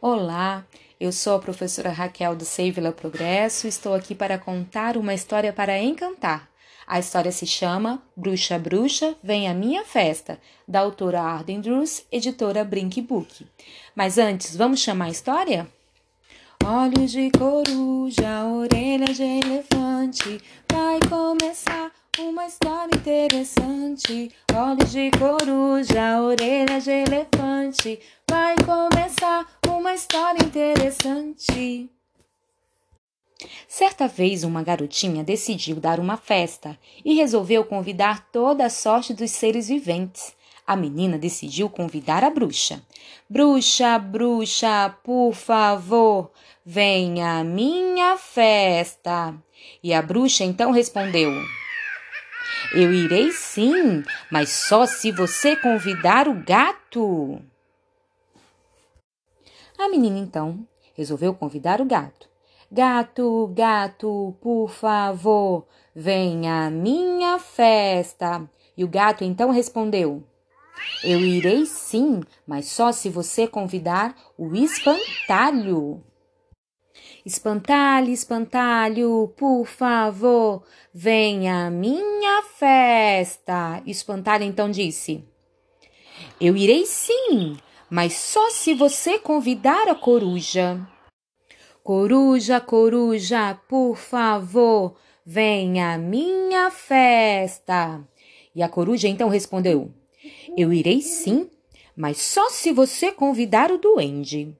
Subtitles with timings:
[0.00, 0.64] Olá,
[1.00, 5.12] eu sou a professora Raquel do Sei Vila Progresso e estou aqui para contar uma
[5.12, 6.48] história para encantar.
[6.86, 12.62] A história se chama Bruxa Bruxa Vem a Minha Festa, da autora Arden Drews, editora
[12.62, 13.44] Brink Book.
[13.92, 15.66] Mas antes, vamos chamar a história?
[16.64, 20.40] Olhos de coruja, orelhas de elefante,
[20.70, 21.90] vai começar
[22.20, 24.32] uma história interessante.
[24.52, 31.88] Olhos de coruja, orelhas de elefante, vai começar uma história interessante.
[33.68, 39.30] Certa vez, uma garotinha decidiu dar uma festa e resolveu convidar toda a sorte dos
[39.30, 40.36] seres viventes.
[40.66, 42.82] A menina decidiu convidar a bruxa.
[43.30, 46.30] Bruxa, bruxa, por favor,
[46.64, 49.34] venha à minha festa.
[49.82, 51.30] E a bruxa então respondeu:
[52.72, 57.40] Eu irei sim, mas só se você convidar o gato.
[59.78, 62.28] A menina então resolveu convidar o gato.
[62.70, 68.48] Gato, gato, por favor, venha à minha festa.
[68.76, 70.22] E o gato então respondeu:
[71.02, 76.02] Eu irei sim, mas só se você convidar o espantalho.
[77.26, 80.62] Espantalho, espantalho, por favor,
[80.94, 83.82] venha à minha festa.
[83.84, 85.24] Espantalho então disse:
[86.40, 87.56] Eu irei sim,
[87.90, 90.80] mas só se você convidar a coruja.
[91.82, 98.00] Coruja, coruja, por favor, venha à minha festa.
[98.54, 99.92] E a coruja então respondeu:
[100.56, 101.50] Eu irei sim,
[101.96, 104.56] mas só se você convidar o duende.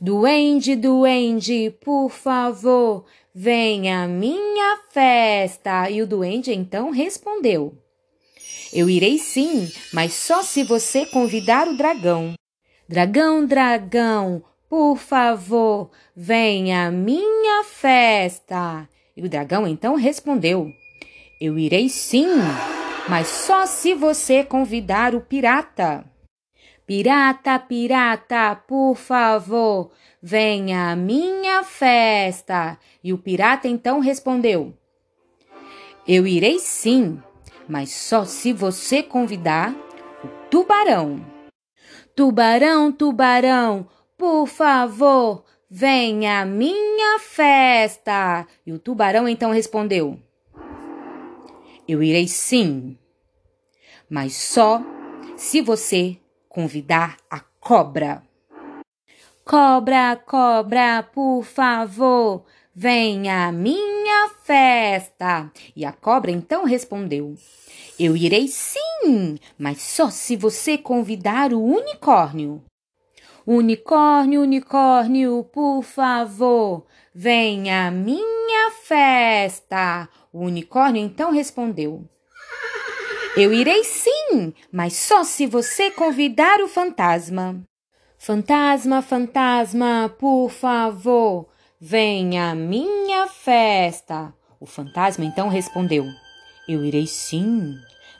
[0.00, 5.88] Duende, duende, por favor, venha à minha festa.
[5.90, 7.76] E o duende então respondeu:
[8.72, 12.34] Eu irei sim, mas só se você convidar o dragão.
[12.88, 18.88] Dragão, dragão, por favor, venha à minha festa.
[19.16, 20.70] E o dragão então respondeu:
[21.40, 22.26] Eu irei sim,
[23.08, 26.04] mas só se você convidar o pirata.
[26.86, 29.90] Pirata, pirata, por favor,
[30.22, 32.78] venha à minha festa.
[33.02, 34.74] E o pirata então respondeu:
[36.06, 37.22] Eu irei sim,
[37.66, 39.74] mas só se você convidar
[40.22, 41.24] o tubarão.
[42.14, 48.46] Tubarão, tubarão, por favor, venha à minha festa.
[48.66, 50.20] E o tubarão então respondeu:
[51.88, 52.98] Eu irei sim,
[54.06, 54.82] mas só
[55.34, 56.18] se você
[56.54, 58.22] convidar a cobra.
[59.44, 65.50] Cobra, cobra, por favor, venha à minha festa.
[65.74, 67.34] E a cobra então respondeu:
[67.98, 72.62] Eu irei sim, mas só se você convidar o unicórnio.
[73.44, 80.08] Unicórnio, unicórnio, por favor, venha à minha festa.
[80.32, 82.08] O unicórnio então respondeu:
[83.36, 84.13] Eu irei sim,
[84.72, 87.62] mas só se você convidar o fantasma.
[88.18, 91.46] Fantasma, fantasma, por favor,
[91.80, 94.32] venha à minha festa.
[94.58, 96.06] O fantasma então respondeu:
[96.66, 97.74] Eu irei sim,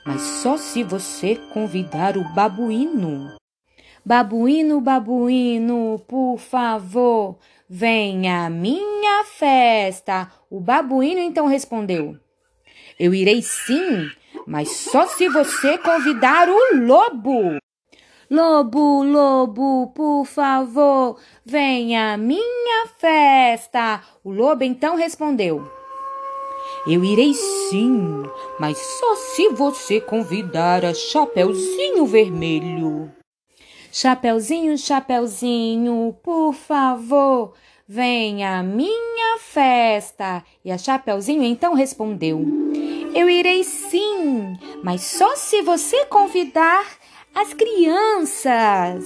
[0.05, 3.35] mas só se você convidar o babuíno.
[4.05, 10.31] Babuíno, babuíno, por favor, venha à minha festa.
[10.51, 12.15] O babuíno então respondeu:
[12.99, 14.11] Eu irei sim,
[14.45, 17.57] mas só se você convidar o lobo.
[18.29, 24.01] Lobo, lobo, por favor, venha à minha festa.
[24.23, 25.69] O lobo então respondeu:
[26.87, 28.23] Eu irei sim,
[28.59, 33.11] mas só se você convidar a Chapeuzinho Vermelho.
[33.91, 37.53] Chapeuzinho, Chapeuzinho, por favor,
[37.87, 40.43] venha à minha festa.
[40.65, 42.43] E a Chapeuzinho então respondeu:
[43.15, 46.85] Eu irei sim, mas só se você convidar
[47.33, 49.05] as crianças.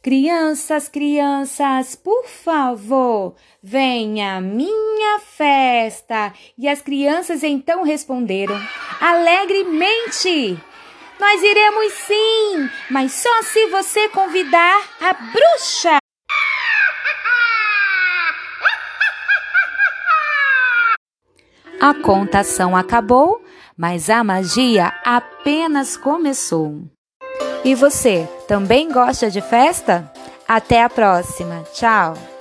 [0.00, 6.32] Crianças, crianças, por favor, venha à minha festa.
[6.56, 8.54] E as crianças então responderam
[9.00, 10.56] alegremente:
[11.18, 16.01] nós iremos sim, mas só se você convidar a bruxa.
[21.82, 23.42] A contação acabou,
[23.76, 26.80] mas a magia apenas começou.
[27.64, 30.08] E você, também gosta de festa?
[30.46, 31.64] Até a próxima.
[31.74, 32.31] Tchau!